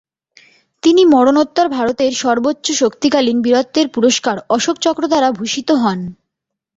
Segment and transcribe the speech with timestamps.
[0.83, 5.99] তিনি মরণোত্তর ভারতের সর্বোচ্চ শান্তিকালীন বীরত্বের পুরষ্কার অশোক চক্র দ্বারা ভূষিত হন।